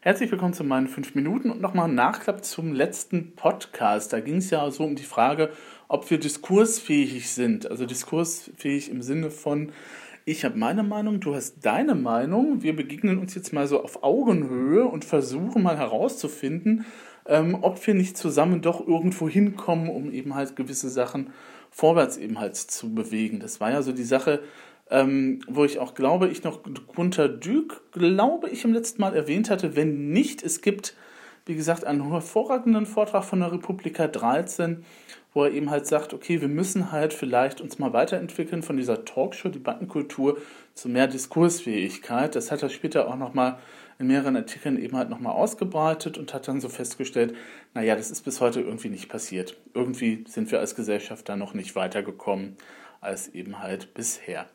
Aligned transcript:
Herzlich 0.00 0.30
willkommen 0.30 0.54
zu 0.54 0.62
meinen 0.62 0.86
fünf 0.86 1.16
Minuten 1.16 1.50
und 1.50 1.60
nochmal 1.60 1.88
ein 1.88 1.96
Nachklapp 1.96 2.44
zum 2.44 2.72
letzten 2.72 3.34
Podcast. 3.34 4.12
Da 4.12 4.20
ging 4.20 4.36
es 4.36 4.48
ja 4.48 4.70
so 4.70 4.84
um 4.84 4.94
die 4.94 5.02
Frage, 5.02 5.50
ob 5.88 6.08
wir 6.08 6.20
diskursfähig 6.20 7.28
sind. 7.28 7.68
Also 7.68 7.84
diskursfähig 7.84 8.92
im 8.92 9.02
Sinne 9.02 9.32
von, 9.32 9.72
ich 10.24 10.44
habe 10.44 10.56
meine 10.56 10.84
Meinung, 10.84 11.18
du 11.18 11.34
hast 11.34 11.66
deine 11.66 11.96
Meinung. 11.96 12.62
Wir 12.62 12.76
begegnen 12.76 13.18
uns 13.18 13.34
jetzt 13.34 13.52
mal 13.52 13.66
so 13.66 13.82
auf 13.82 14.04
Augenhöhe 14.04 14.84
und 14.84 15.04
versuchen 15.04 15.64
mal 15.64 15.76
herauszufinden, 15.76 16.86
ähm, 17.26 17.58
ob 17.62 17.84
wir 17.84 17.94
nicht 17.94 18.16
zusammen 18.16 18.62
doch 18.62 18.86
irgendwo 18.86 19.28
hinkommen, 19.28 19.90
um 19.90 20.12
eben 20.12 20.36
halt 20.36 20.54
gewisse 20.54 20.90
Sachen 20.90 21.32
vorwärts 21.72 22.18
eben 22.18 22.38
halt 22.38 22.54
zu 22.54 22.94
bewegen. 22.94 23.40
Das 23.40 23.60
war 23.60 23.72
ja 23.72 23.82
so 23.82 23.90
die 23.90 24.04
Sache, 24.04 24.44
ähm, 24.90 25.40
wo 25.46 25.64
ich 25.64 25.78
auch 25.78 25.94
glaube, 25.94 26.28
ich 26.28 26.44
noch 26.44 26.60
Gunter 26.94 27.28
Dück, 27.28 27.82
glaube 27.92 28.48
ich, 28.48 28.64
im 28.64 28.72
letzten 28.72 29.00
Mal 29.00 29.14
erwähnt 29.14 29.50
hatte. 29.50 29.76
Wenn 29.76 30.10
nicht, 30.10 30.42
es 30.42 30.62
gibt, 30.62 30.94
wie 31.46 31.54
gesagt, 31.54 31.84
einen 31.84 32.10
hervorragenden 32.10 32.86
Vortrag 32.86 33.24
von 33.24 33.40
der 33.40 33.52
Republika 33.52 34.06
13, 34.06 34.84
wo 35.34 35.44
er 35.44 35.52
eben 35.52 35.70
halt 35.70 35.86
sagt, 35.86 36.14
okay, 36.14 36.40
wir 36.40 36.48
müssen 36.48 36.90
halt 36.90 37.12
vielleicht 37.12 37.60
uns 37.60 37.78
mal 37.78 37.92
weiterentwickeln 37.92 38.62
von 38.62 38.76
dieser 38.76 39.04
Talkshow-Debattenkultur 39.04 40.38
zu 40.74 40.88
mehr 40.88 41.06
Diskursfähigkeit. 41.06 42.34
Das 42.34 42.50
hat 42.50 42.62
er 42.62 42.70
später 42.70 43.08
auch 43.08 43.16
nochmal 43.16 43.58
in 43.98 44.06
mehreren 44.06 44.36
Artikeln 44.36 44.78
eben 44.78 44.96
halt 44.96 45.10
nochmal 45.10 45.34
ausgebreitet 45.34 46.16
und 46.16 46.32
hat 46.32 46.48
dann 46.48 46.60
so 46.60 46.68
festgestellt, 46.68 47.34
naja, 47.74 47.94
das 47.94 48.10
ist 48.10 48.24
bis 48.24 48.40
heute 48.40 48.60
irgendwie 48.60 48.88
nicht 48.88 49.08
passiert. 49.08 49.56
Irgendwie 49.74 50.24
sind 50.26 50.50
wir 50.50 50.60
als 50.60 50.76
Gesellschaft 50.76 51.28
da 51.28 51.36
noch 51.36 51.52
nicht 51.52 51.74
weitergekommen 51.74 52.56
als 53.00 53.28
eben 53.28 53.60
halt 53.60 53.94
bisher. 53.94 54.46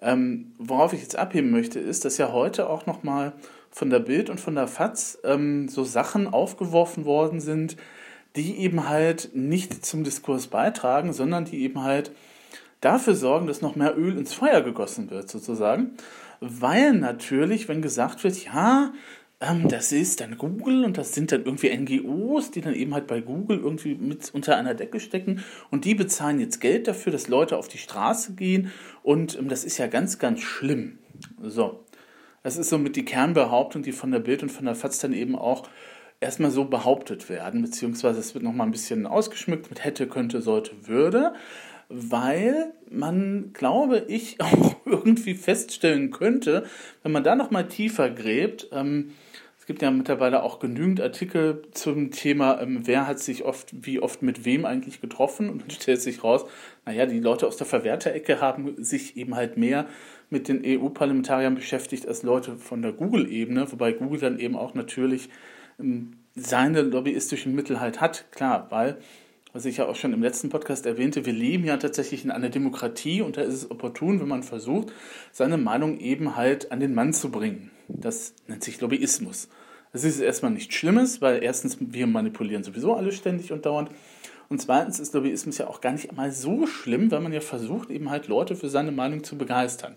Ähm, 0.00 0.52
worauf 0.58 0.92
ich 0.92 1.02
jetzt 1.02 1.16
abheben 1.16 1.50
möchte, 1.50 1.80
ist, 1.80 2.04
dass 2.04 2.18
ja 2.18 2.32
heute 2.32 2.70
auch 2.70 2.86
nochmal 2.86 3.32
von 3.70 3.90
der 3.90 3.98
Bild 3.98 4.30
und 4.30 4.40
von 4.40 4.54
der 4.54 4.68
FAZ 4.68 5.18
ähm, 5.24 5.68
so 5.68 5.84
Sachen 5.84 6.28
aufgeworfen 6.28 7.04
worden 7.04 7.40
sind, 7.40 7.76
die 8.36 8.58
eben 8.58 8.88
halt 8.88 9.30
nicht 9.34 9.84
zum 9.84 10.04
Diskurs 10.04 10.46
beitragen, 10.46 11.12
sondern 11.12 11.44
die 11.44 11.62
eben 11.62 11.82
halt 11.82 12.12
dafür 12.80 13.14
sorgen, 13.14 13.46
dass 13.46 13.62
noch 13.62 13.74
mehr 13.74 13.98
Öl 13.98 14.16
ins 14.16 14.34
Feuer 14.34 14.60
gegossen 14.60 15.10
wird, 15.10 15.28
sozusagen. 15.28 15.96
Weil 16.40 16.92
natürlich, 16.92 17.68
wenn 17.68 17.82
gesagt 17.82 18.22
wird, 18.22 18.44
ja, 18.44 18.92
ähm, 19.40 19.68
das 19.68 19.92
ist 19.92 20.20
dann 20.20 20.36
Google 20.36 20.84
und 20.84 20.98
das 20.98 21.14
sind 21.14 21.30
dann 21.30 21.44
irgendwie 21.44 21.76
NGOs, 21.76 22.50
die 22.50 22.60
dann 22.60 22.74
eben 22.74 22.94
halt 22.94 23.06
bei 23.06 23.20
Google 23.20 23.58
irgendwie 23.58 23.94
mit 23.94 24.30
unter 24.34 24.56
einer 24.56 24.74
Decke 24.74 24.98
stecken 24.98 25.44
und 25.70 25.84
die 25.84 25.94
bezahlen 25.94 26.40
jetzt 26.40 26.60
Geld 26.60 26.88
dafür, 26.88 27.12
dass 27.12 27.28
Leute 27.28 27.56
auf 27.56 27.68
die 27.68 27.78
Straße 27.78 28.34
gehen 28.34 28.72
und 29.02 29.38
ähm, 29.38 29.48
das 29.48 29.64
ist 29.64 29.78
ja 29.78 29.86
ganz, 29.86 30.18
ganz 30.18 30.40
schlimm. 30.40 30.98
So. 31.42 31.84
Das 32.42 32.56
ist 32.56 32.70
somit 32.70 32.96
die 32.96 33.04
Kernbehauptung, 33.04 33.82
die 33.82 33.92
von 33.92 34.10
der 34.10 34.20
Bild 34.20 34.42
und 34.42 34.50
von 34.50 34.64
der 34.64 34.74
FAZ 34.74 35.00
dann 35.00 35.12
eben 35.12 35.36
auch 35.36 35.68
erstmal 36.20 36.50
so 36.50 36.64
behauptet 36.64 37.28
werden, 37.28 37.62
beziehungsweise 37.62 38.20
es 38.20 38.34
wird 38.34 38.44
nochmal 38.44 38.66
ein 38.66 38.72
bisschen 38.72 39.06
ausgeschmückt 39.06 39.70
mit 39.70 39.84
hätte, 39.84 40.06
könnte, 40.08 40.40
sollte, 40.40 40.72
würde 40.86 41.34
weil 41.88 42.72
man, 42.90 43.50
glaube 43.52 44.04
ich, 44.08 44.40
auch 44.40 44.76
irgendwie 44.84 45.34
feststellen 45.34 46.10
könnte, 46.10 46.64
wenn 47.02 47.12
man 47.12 47.24
da 47.24 47.34
nochmal 47.34 47.68
tiefer 47.68 48.10
gräbt, 48.10 48.68
ähm, 48.72 49.12
es 49.58 49.66
gibt 49.66 49.82
ja 49.82 49.90
mittlerweile 49.90 50.42
auch 50.44 50.60
genügend 50.60 50.98
Artikel 51.00 51.62
zum 51.72 52.10
Thema, 52.10 52.60
ähm, 52.62 52.86
wer 52.86 53.06
hat 53.06 53.18
sich 53.18 53.44
oft, 53.44 53.68
wie 53.84 54.00
oft 54.00 54.22
mit 54.22 54.46
wem 54.46 54.64
eigentlich 54.64 55.02
getroffen 55.02 55.50
und 55.50 55.62
dann 55.62 55.70
stellt 55.70 56.00
sich 56.00 56.24
raus, 56.24 56.46
naja, 56.86 57.04
die 57.04 57.20
Leute 57.20 57.46
aus 57.46 57.58
der 57.58 57.66
Verwerterecke 57.66 58.40
haben 58.40 58.82
sich 58.82 59.18
eben 59.18 59.34
halt 59.34 59.58
mehr 59.58 59.86
mit 60.30 60.48
den 60.48 60.62
EU-Parlamentariern 60.64 61.54
beschäftigt 61.54 62.06
als 62.06 62.22
Leute 62.22 62.56
von 62.56 62.80
der 62.80 62.92
Google-Ebene, 62.92 63.70
wobei 63.70 63.92
Google 63.92 64.20
dann 64.20 64.38
eben 64.38 64.56
auch 64.56 64.74
natürlich 64.74 65.28
ähm, 65.78 66.12
seine 66.34 66.82
lobbyistischen 66.82 67.54
Mittel 67.54 67.80
halt 67.80 68.00
hat, 68.00 68.30
klar, 68.30 68.68
weil 68.70 68.98
was 69.58 69.64
ich 69.64 69.78
ja 69.78 69.88
auch 69.88 69.96
schon 69.96 70.12
im 70.12 70.22
letzten 70.22 70.50
Podcast 70.50 70.86
erwähnte, 70.86 71.26
wir 71.26 71.32
leben 71.32 71.64
ja 71.64 71.76
tatsächlich 71.78 72.24
in 72.24 72.30
einer 72.30 72.48
Demokratie 72.48 73.22
und 73.22 73.36
da 73.36 73.40
ist 73.40 73.54
es 73.54 73.68
opportun, 73.72 74.20
wenn 74.20 74.28
man 74.28 74.44
versucht, 74.44 74.92
seine 75.32 75.58
Meinung 75.58 75.98
eben 75.98 76.36
halt 76.36 76.70
an 76.70 76.78
den 76.78 76.94
Mann 76.94 77.12
zu 77.12 77.32
bringen. 77.32 77.72
Das 77.88 78.34
nennt 78.46 78.62
sich 78.62 78.80
Lobbyismus. 78.80 79.48
Das 79.92 80.04
ist 80.04 80.20
erstmal 80.20 80.52
nichts 80.52 80.76
Schlimmes, 80.76 81.20
weil 81.20 81.42
erstens 81.42 81.76
wir 81.80 82.06
manipulieren 82.06 82.62
sowieso 82.62 82.94
alle 82.94 83.10
ständig 83.10 83.50
und 83.50 83.66
dauernd. 83.66 83.90
Und 84.48 84.62
zweitens 84.62 85.00
ist 85.00 85.12
Lobbyismus 85.14 85.58
ja 85.58 85.66
auch 85.66 85.80
gar 85.80 85.90
nicht 85.90 86.08
einmal 86.08 86.30
so 86.30 86.68
schlimm, 86.68 87.10
weil 87.10 87.20
man 87.20 87.32
ja 87.32 87.40
versucht, 87.40 87.90
eben 87.90 88.10
halt 88.10 88.28
Leute 88.28 88.54
für 88.54 88.68
seine 88.68 88.92
Meinung 88.92 89.24
zu 89.24 89.36
begeistern. 89.36 89.96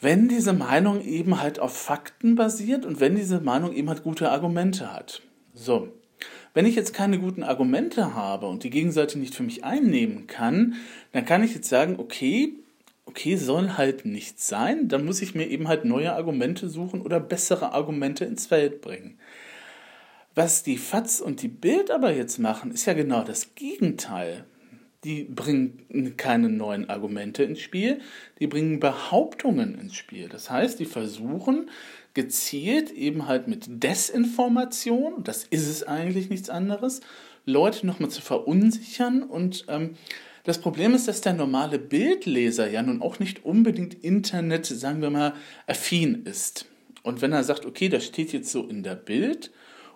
Wenn 0.00 0.28
diese 0.28 0.52
Meinung 0.52 1.04
eben 1.04 1.40
halt 1.40 1.58
auf 1.58 1.76
Fakten 1.76 2.36
basiert 2.36 2.86
und 2.86 3.00
wenn 3.00 3.16
diese 3.16 3.40
Meinung 3.40 3.72
eben 3.72 3.88
halt 3.88 4.04
gute 4.04 4.30
Argumente 4.30 4.94
hat. 4.94 5.22
So, 5.54 5.88
wenn 6.54 6.66
ich 6.66 6.74
jetzt 6.74 6.94
keine 6.94 7.18
guten 7.18 7.42
Argumente 7.42 8.14
habe 8.14 8.46
und 8.46 8.62
die 8.62 8.70
Gegenseite 8.70 9.18
nicht 9.18 9.34
für 9.34 9.42
mich 9.42 9.64
einnehmen 9.64 10.26
kann, 10.26 10.74
dann 11.12 11.24
kann 11.24 11.42
ich 11.42 11.54
jetzt 11.54 11.68
sagen, 11.68 11.96
okay, 11.98 12.54
okay, 13.06 13.36
soll 13.36 13.76
halt 13.76 14.04
nicht 14.04 14.40
sein, 14.40 14.88
dann 14.88 15.04
muss 15.04 15.22
ich 15.22 15.34
mir 15.34 15.48
eben 15.48 15.68
halt 15.68 15.84
neue 15.84 16.12
Argumente 16.12 16.68
suchen 16.68 17.02
oder 17.02 17.20
bessere 17.20 17.72
Argumente 17.72 18.24
ins 18.24 18.46
Feld 18.46 18.80
bringen. 18.80 19.18
Was 20.34 20.62
die 20.62 20.78
FATS 20.78 21.20
und 21.20 21.42
die 21.42 21.48
Bild 21.48 21.90
aber 21.90 22.14
jetzt 22.14 22.38
machen, 22.38 22.70
ist 22.70 22.86
ja 22.86 22.94
genau 22.94 23.22
das 23.22 23.54
Gegenteil. 23.54 24.44
Die 25.04 25.24
bringen 25.24 26.14
keine 26.16 26.48
neuen 26.48 26.88
Argumente 26.88 27.42
ins 27.42 27.60
Spiel, 27.60 28.00
die 28.38 28.46
bringen 28.46 28.78
Behauptungen 28.78 29.78
ins 29.78 29.96
Spiel. 29.96 30.28
Das 30.28 30.48
heißt, 30.48 30.78
die 30.78 30.84
versuchen 30.84 31.68
gezielt 32.14 32.90
eben 32.90 33.26
halt 33.26 33.48
mit 33.48 33.64
Desinformation, 33.68 35.24
das 35.24 35.44
ist 35.44 35.68
es 35.68 35.82
eigentlich 35.82 36.30
nichts 36.30 36.50
anderes, 36.50 37.00
Leute 37.44 37.86
nochmal 37.86 38.10
zu 38.10 38.22
verunsichern 38.22 39.22
und 39.22 39.64
ähm, 39.68 39.96
das 40.44 40.58
Problem 40.58 40.94
ist, 40.94 41.06
dass 41.06 41.20
der 41.20 41.34
normale 41.34 41.78
Bildleser 41.78 42.68
ja 42.68 42.82
nun 42.82 43.00
auch 43.00 43.20
nicht 43.20 43.44
unbedingt 43.44 43.94
Internet, 43.94 44.66
sagen 44.66 45.00
wir 45.00 45.10
mal, 45.10 45.34
affin 45.68 46.24
ist. 46.24 46.66
Und 47.04 47.22
wenn 47.22 47.32
er 47.32 47.44
sagt, 47.44 47.64
okay, 47.64 47.88
das 47.88 48.04
steht 48.04 48.32
jetzt 48.32 48.50
so 48.50 48.66
in 48.66 48.82
der 48.82 48.96
Bild, 48.96 49.52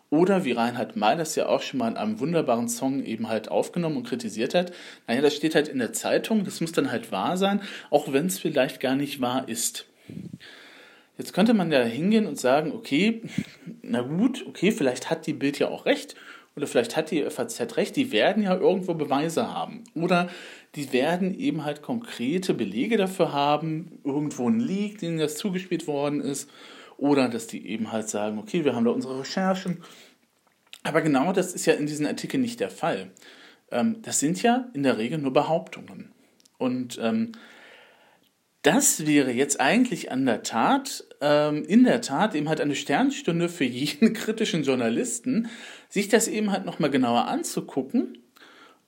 oder 0.09 0.45
wie 0.45 0.53
Reinhard 0.53 0.95
May 0.95 1.17
das 1.17 1.35
ja 1.35 1.47
auch 1.47 1.63
schon 1.63 1.79
mal 1.79 1.89
in 1.89 1.97
einem 1.97 2.21
wunderbaren 2.21 2.69
Song 2.69 3.03
eben 3.05 3.29
halt 3.29 3.51
aufgenommen 3.51 3.97
und 3.97 4.07
kritisiert 4.07 4.55
hat, 4.55 4.73
naja, 5.09 5.21
das 5.21 5.35
steht 5.35 5.55
halt 5.55 5.69
in 5.69 5.79
der 5.79 5.93
Zeitung, 5.93 6.45
das 6.45 6.61
muss 6.61 6.73
dann 6.73 6.93
halt 6.93 7.11
wahr 7.11 7.37
sein, 7.37 7.61
auch 7.91 8.13
wenn 8.13 8.27
es 8.27 8.39
vielleicht 8.39 8.79
gar 8.81 8.95
nicht 8.95 9.21
wahr 9.21 9.49
ist. 9.49 9.87
Jetzt 11.19 11.33
könnte 11.33 11.55
man 11.55 11.73
ja 11.73 11.83
hingehen 11.83 12.27
und 12.27 12.39
sagen, 12.39 12.73
okay, 12.73 13.23
na 13.83 14.03
gut, 14.03 14.45
okay, 14.47 14.73
vielleicht 14.73 15.11
hat 15.11 15.27
die 15.27 15.33
Bild 15.33 15.59
ja 15.59 15.69
auch 15.69 15.87
recht 15.87 16.15
oder 16.57 16.67
vielleicht 16.67 16.97
hat 16.97 17.11
die 17.11 17.23
FAZ 17.29 17.77
recht, 17.77 17.97
die 17.97 18.13
werden 18.13 18.43
ja 18.43 18.57
irgendwo 18.57 18.95
Beweise 18.95 19.53
haben 19.53 19.85
oder 19.95 20.29
die 20.75 20.93
werden 20.93 21.39
eben 21.39 21.65
halt 21.65 21.83
konkrete 21.83 22.55
Belege 22.55 22.97
dafür 22.97 23.33
haben, 23.33 24.01
irgendwo 24.05 24.49
ein 24.49 24.61
Leak, 24.61 24.99
denen 24.99 25.19
das 25.19 25.37
zugespielt 25.37 25.87
worden 25.87 26.21
ist 26.21 26.51
oder 26.97 27.29
dass 27.29 27.47
die 27.47 27.67
eben 27.67 27.93
halt 27.93 28.09
sagen, 28.09 28.39
okay, 28.39 28.65
wir 28.65 28.75
haben 28.75 28.85
da 28.85 28.91
unsere 28.91 29.21
Recherchen. 29.21 29.83
Aber 30.83 31.03
genau 31.03 31.33
das 31.33 31.55
ist 31.55 31.67
ja 31.67 31.75
in 31.75 31.87
diesen 31.87 32.07
Artikeln 32.07 32.43
nicht 32.43 32.61
der 32.61 32.71
Fall. 32.71 33.11
Ähm, 33.71 34.01
das 34.03 34.21
sind 34.21 34.43
ja 34.43 34.69
in 34.73 34.83
der 34.83 34.99
Regel 34.99 35.19
nur 35.19 35.33
Behauptungen. 35.33 36.13
Und 36.59 36.99
ähm, 37.03 37.33
das 38.67 39.07
wäre 39.07 39.31
jetzt 39.31 39.61
eigentlich 39.61 40.11
an 40.11 40.27
der 40.27 40.43
Tat, 40.43 41.05
ähm, 41.21 41.65
in 41.65 41.85
der 41.85 42.01
Tat 42.01 42.35
eben 42.35 42.49
halt 42.49 42.61
eine 42.61 42.75
Sternstunde 42.75 43.49
für 43.49 43.65
jeden 43.65 44.13
kritischen 44.13 44.65
Journalisten, 44.65 45.49
sich 45.89 46.09
das 46.09 46.27
eben 46.27 46.51
halt 46.51 46.65
nochmal 46.65 46.91
genauer 46.91 47.29
anzugucken. 47.29 48.19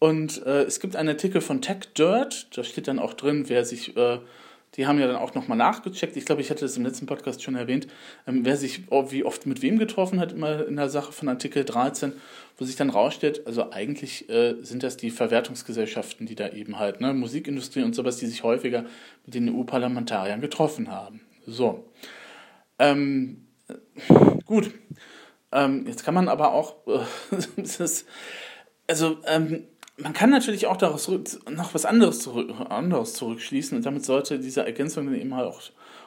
Und 0.00 0.44
äh, 0.44 0.62
es 0.64 0.80
gibt 0.80 0.96
einen 0.96 1.10
Artikel 1.10 1.40
von 1.40 1.62
Tech 1.62 1.92
Dirt, 1.96 2.48
da 2.56 2.64
steht 2.64 2.88
dann 2.88 2.98
auch 2.98 3.14
drin, 3.14 3.44
wer 3.48 3.64
sich 3.64 3.96
äh, 3.96 4.18
die 4.74 4.86
haben 4.86 4.98
ja 4.98 5.06
dann 5.06 5.16
auch 5.16 5.34
nochmal 5.34 5.58
nachgecheckt. 5.58 6.16
Ich 6.16 6.24
glaube, 6.24 6.40
ich 6.40 6.50
hatte 6.50 6.60
das 6.60 6.76
im 6.76 6.84
letzten 6.84 7.06
Podcast 7.06 7.42
schon 7.42 7.56
erwähnt, 7.56 7.86
ähm, 8.26 8.44
wer 8.44 8.56
sich 8.56 8.90
wie 8.90 9.24
oft 9.24 9.46
mit 9.46 9.62
wem 9.62 9.78
getroffen 9.78 10.20
hat, 10.20 10.32
immer 10.32 10.66
in 10.66 10.76
der 10.76 10.88
Sache 10.88 11.12
von 11.12 11.28
Artikel 11.28 11.64
13, 11.64 12.12
wo 12.56 12.64
sich 12.64 12.76
dann 12.76 12.90
rausstellt, 12.90 13.46
also 13.46 13.70
eigentlich 13.70 14.28
äh, 14.28 14.56
sind 14.62 14.82
das 14.82 14.96
die 14.96 15.10
Verwertungsgesellschaften, 15.10 16.26
die 16.26 16.34
da 16.34 16.48
eben 16.50 16.78
halt, 16.78 17.00
ne, 17.00 17.14
Musikindustrie 17.14 17.82
und 17.82 17.94
sowas, 17.94 18.16
die 18.16 18.26
sich 18.26 18.42
häufiger 18.42 18.84
mit 19.24 19.34
den 19.34 19.48
EU-Parlamentariern 19.48 20.40
getroffen 20.40 20.90
haben. 20.90 21.20
So. 21.46 21.90
Ähm, 22.78 23.46
gut. 24.44 24.70
Ähm, 25.50 25.86
jetzt 25.86 26.04
kann 26.04 26.14
man 26.14 26.28
aber 26.28 26.52
auch, 26.52 26.76
äh, 26.86 27.86
also, 28.86 29.18
ähm, 29.26 29.64
man 30.00 30.12
kann 30.12 30.30
natürlich 30.30 30.66
auch 30.66 30.76
daraus 30.76 31.08
noch 31.08 31.74
was 31.74 31.84
anderes, 31.84 32.20
zurück, 32.20 32.52
anderes 32.68 33.14
zurückschließen 33.14 33.76
und 33.76 33.84
damit 33.84 34.04
sollte 34.04 34.38
diese 34.38 34.64
Ergänzung 34.64 35.06
dann 35.06 35.14
eben 35.14 35.34
halt 35.34 35.48
auch, 35.48 35.60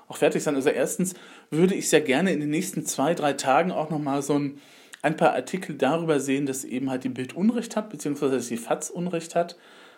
auch 0.07 0.17
fertig 0.17 0.43
sein. 0.43 0.55
Also 0.55 0.69
erstens 0.69 1.13
würde 1.49 1.75
ich 1.75 1.89
sehr 1.89 2.01
gerne 2.01 2.31
in 2.31 2.39
den 2.39 2.49
nächsten 2.49 2.85
zwei, 2.85 3.13
drei 3.13 3.33
Tagen 3.33 3.71
auch 3.71 3.89
nochmal 3.89 4.21
so 4.21 4.37
ein, 4.37 4.61
ein 5.01 5.17
paar 5.17 5.33
Artikel 5.33 5.75
darüber 5.75 6.19
sehen, 6.19 6.45
dass 6.45 6.63
eben 6.63 6.89
halt 6.89 7.03
die 7.03 7.09
Bild 7.09 7.33
Unrecht 7.35 7.75
hat, 7.75 7.89
beziehungsweise 7.89 8.35
dass 8.35 8.47
die 8.47 8.57
FATS 8.57 8.89
Unrecht 8.89 9.35
hat 9.35 9.57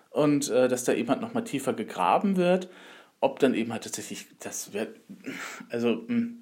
und 0.10 0.50
äh, 0.50 0.68
dass 0.68 0.86
da 0.86 0.94
eben 0.94 1.10
halt 1.10 1.22
nochmal 1.22 1.44
tiefer 1.44 1.74
gegraben 1.74 2.36
wird. 2.36 2.70
Ob 3.20 3.40
dann 3.40 3.54
eben 3.54 3.72
halt 3.72 3.84
tatsächlich, 3.84 4.26
das 4.40 4.74
wird, 4.74 5.00
also, 5.70 5.96
mh, 5.96 6.08
hm, 6.08 6.42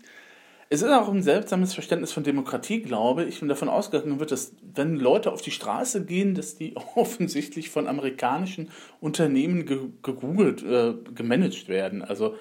Es 0.73 0.81
ist 0.81 0.89
auch 0.89 1.09
ein 1.09 1.21
seltsames 1.21 1.73
Verständnis 1.73 2.13
von 2.13 2.23
Demokratie, 2.23 2.81
glaube 2.81 3.25
ich, 3.25 3.41
und 3.41 3.50
davon 3.50 3.68
ausgegangen 3.68 4.21
wird, 4.21 4.31
dass 4.31 4.53
wenn 4.73 4.95
Leute 4.95 5.33
auf 5.33 5.41
die 5.41 5.51
Straße 5.51 6.06
gehen, 6.06 6.33
dass 6.33 6.56
die 6.56 6.77
offensichtlich 6.95 7.69
von 7.69 7.89
amerikanischen 7.89 8.69
Unternehmen 9.01 9.65
gegoogelt, 9.65 10.63
äh, 10.63 10.94
gemanagt 11.13 11.68
werden. 11.68 12.01
Also 12.01 12.38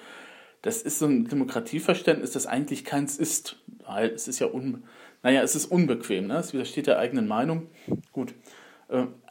das 0.61 0.81
ist 0.81 0.99
so 0.99 1.07
ein 1.07 1.27
Demokratieverständnis, 1.27 2.31
das 2.31 2.47
eigentlich 2.47 2.85
keins 2.85 3.17
ist, 3.17 3.57
weil 3.85 4.11
es 4.11 4.29
ist 4.29 4.39
ja 4.39 4.47
un, 4.47 4.83
naja, 5.23 5.43
es 5.43 5.57
ist 5.57 5.65
unbequem, 5.65 6.27
ne? 6.27 6.37
es 6.37 6.53
widersteht 6.53 6.87
der 6.87 6.99
eigenen 6.99 7.27
Meinung. 7.27 7.67
Gut, 8.13 8.33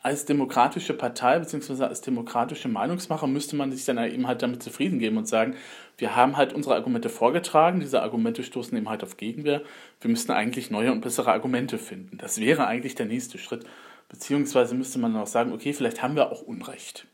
als 0.02 0.24
demokratische 0.24 0.94
Partei 0.94 1.38
bzw. 1.38 1.84
als 1.84 2.00
demokratische 2.00 2.68
Meinungsmacher 2.68 3.26
müsste 3.26 3.56
man 3.56 3.70
sich 3.70 3.84
dann 3.84 3.98
eben 3.98 4.26
halt 4.26 4.42
damit 4.42 4.62
zufrieden 4.62 4.98
geben 4.98 5.18
und 5.18 5.28
sagen, 5.28 5.54
wir 5.98 6.16
haben 6.16 6.38
halt 6.38 6.54
unsere 6.54 6.74
Argumente 6.74 7.10
vorgetragen, 7.10 7.80
diese 7.80 8.02
Argumente 8.02 8.42
stoßen 8.42 8.76
eben 8.76 8.88
halt 8.88 9.02
auf 9.02 9.18
Gegenwehr, 9.18 9.62
wir 10.00 10.10
müssten 10.10 10.32
eigentlich 10.32 10.70
neue 10.70 10.92
und 10.92 11.02
bessere 11.02 11.32
Argumente 11.32 11.76
finden. 11.76 12.16
Das 12.16 12.40
wäre 12.40 12.66
eigentlich 12.66 12.94
der 12.94 13.06
nächste 13.06 13.36
Schritt. 13.36 13.66
Beziehungsweise 14.08 14.74
müsste 14.74 14.98
man 14.98 15.14
auch 15.16 15.26
sagen, 15.26 15.52
okay, 15.52 15.72
vielleicht 15.72 16.02
haben 16.02 16.16
wir 16.16 16.32
auch 16.32 16.42
Unrecht. 16.42 17.06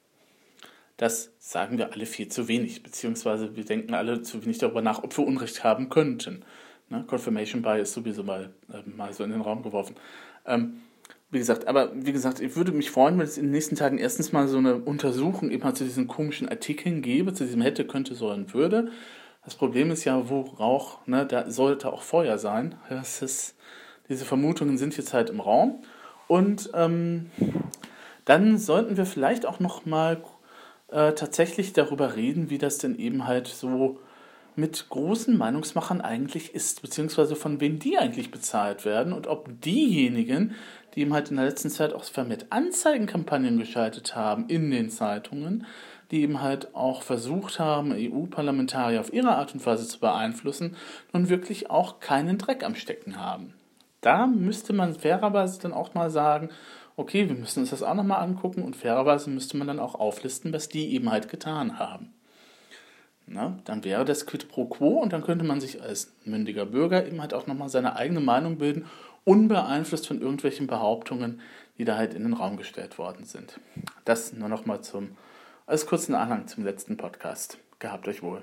Das 0.97 1.33
sagen 1.39 1.77
wir 1.77 1.93
alle 1.93 2.07
viel 2.07 2.29
zu 2.29 2.49
wenig, 2.49 2.83
beziehungsweise 2.83 3.55
wir 3.57 3.65
denken 3.65 3.93
alle 3.93 4.23
zu 4.23 4.43
wenig 4.45 4.59
darüber 4.59 4.81
nach, 4.81 5.03
ob 5.03 5.17
wir 5.17 5.27
Unrecht 5.27 5.63
haben 5.65 5.91
könnten. 5.91 6.45
Ne? 6.89 7.05
Confirmation 7.07 7.61
Bias 7.61 7.93
sowieso 7.93 8.23
mal, 8.23 8.55
äh, 8.73 8.89
mal 8.89 9.13
so 9.13 9.25
in 9.25 9.31
den 9.31 9.41
Raum 9.41 9.63
geworfen. 9.63 9.97
Ähm, 10.47 10.81
wie 11.37 11.41
gesagt, 11.41 11.69
aber 11.69 11.91
wie 11.95 12.15
gesagt, 12.15 12.41
ich 12.41 12.57
würde 12.57 12.73
mich 12.73 12.91
freuen, 12.91 13.19
wenn 13.19 13.27
es 13.27 13.37
in 13.37 13.45
den 13.45 13.53
nächsten 13.53 13.77
Tagen 13.77 13.99
erstens 13.99 14.33
mal 14.33 14.49
so 14.49 14.57
eine 14.57 14.77
Untersuchung 14.77 15.51
eben 15.51 15.75
zu 15.75 15.85
diesen 15.85 16.09
komischen 16.09 16.49
Artikeln 16.49 17.03
gäbe, 17.03 17.35
zu 17.35 17.45
diesem 17.45 17.61
hätte, 17.61 17.87
könnte, 17.87 18.15
sollen, 18.15 18.55
würde. 18.55 18.91
Das 19.45 19.55
Problem 19.55 19.91
ist 19.91 20.05
ja, 20.05 20.31
wo 20.31 20.41
Rauch, 20.41 21.07
ne, 21.07 21.27
da 21.27 21.51
sollte 21.51 21.93
auch 21.93 22.01
Feuer 22.01 22.39
sein. 22.39 22.77
Das 22.89 23.21
ist, 23.21 23.55
diese 24.09 24.25
Vermutungen 24.25 24.79
sind 24.79 24.97
jetzt 24.97 25.13
halt 25.13 25.29
im 25.29 25.41
Raum. 25.41 25.83
Und 26.27 26.71
ähm, 26.73 27.31
dann 28.25 28.57
sollten 28.57 28.97
wir 28.97 29.05
vielleicht 29.05 29.45
auch 29.45 29.61
noch 29.61 29.85
mal 29.85 30.23
äh, 30.89 31.13
tatsächlich 31.13 31.75
darüber 31.75 32.17
reden, 32.17 32.49
wie 32.49 32.57
das 32.57 32.79
denn 32.79 32.99
eben 32.99 33.27
halt 33.27 33.47
so 33.47 34.01
mit 34.57 34.89
großen 34.89 35.37
Meinungsmachern 35.37 36.01
eigentlich 36.01 36.55
ist, 36.55 36.81
beziehungsweise 36.81 37.37
von 37.37 37.61
wem 37.61 37.79
die 37.79 37.99
eigentlich 37.99 38.31
bezahlt 38.31 38.87
werden 38.87 39.13
und 39.13 39.27
ob 39.27 39.61
diejenigen, 39.61 40.55
die 40.97 41.03
eben 41.03 41.13
halt 41.13 41.31
in 41.31 41.37
der 41.37 41.45
letzten 41.45 41.71
Zeit 41.71 41.93
auch 41.93 42.03
vermehrt 42.05 42.47
Anzeigenkampagnen 42.51 43.59
geschaltet 43.59 44.17
haben 44.17 44.49
in 44.49 44.71
den 44.71 44.91
Zeitungen, 44.91 45.67
die 46.11 46.23
eben 46.23 46.41
halt 46.41 46.75
auch 46.75 47.03
versucht 47.03 47.61
haben, 47.61 47.93
EU-Parlamentarier 47.93 49.01
auf 49.01 49.13
ihre 49.13 49.37
Art 49.37 49.55
und 49.55 49.65
Weise 49.67 49.87
zu 49.87 50.01
beeinflussen, 50.01 50.75
nun 51.13 51.29
wirklich 51.29 51.71
auch 51.71 52.01
keinen 52.01 52.39
Dreck 52.39 52.65
am 52.65 52.75
Stecken 52.75 53.21
haben. 53.21 53.55
Da 54.01 54.27
müsste 54.27 54.73
man 54.73 54.95
fairerweise 54.95 55.61
dann 55.61 55.73
auch 55.73 55.95
mal 55.95 56.11
sagen, 56.11 56.49
okay, 56.97 57.29
wir 57.29 57.37
müssen 57.37 57.61
uns 57.61 57.71
das 57.71 57.83
auch 57.83 57.95
nochmal 57.95 58.23
angucken 58.23 58.63
und 58.63 58.77
fairerweise 58.77 59.29
müsste 59.29 59.57
man 59.57 59.67
dann 59.67 59.81
auch 59.81 59.95
auflisten, 59.97 60.53
was 60.53 60.69
die 60.69 60.95
eben 60.95 61.11
halt 61.11 61.29
getan 61.29 61.79
haben. 61.79 62.15
Na, 63.27 63.59
dann 63.65 63.85
wäre 63.85 64.05
das 64.05 64.25
Quid 64.25 64.49
pro 64.49 64.67
quo 64.67 65.01
und 65.01 65.13
dann 65.13 65.25
könnte 65.25 65.45
man 65.45 65.61
sich 65.61 65.83
als 65.83 66.15
mündiger 66.25 66.65
Bürger 66.65 67.05
eben 67.05 67.21
halt 67.21 67.35
auch 67.35 67.49
nochmal 67.49 67.69
seine 67.69 67.97
eigene 67.97 68.21
Meinung 68.21 68.57
bilden, 68.57 68.87
unbeeinflusst 69.27 70.07
von 70.07 70.21
irgendwelchen 70.21 70.69
Behauptungen, 70.69 71.41
die 71.79 71.85
da 71.85 71.97
halt 71.97 72.15
in 72.15 72.23
den 72.23 72.33
Raum 72.33 72.57
gestellt 72.57 72.97
worden 72.97 73.25
sind. 73.25 73.61
Das 74.05 74.33
nur 74.33 74.49
nochmal 74.49 74.83
zum, 74.83 75.17
als 75.67 75.85
kurzen 75.85 76.15
Anhang 76.15 76.47
zum 76.47 76.65
letzten 76.65 76.97
Podcast. 76.97 77.59
Gehabt 77.81 78.07
euch 78.07 78.23
wohl. 78.23 78.43